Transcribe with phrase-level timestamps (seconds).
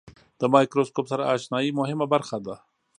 [0.39, 2.55] د مایکروسکوپ سره آشنایي مهمه برخه ده.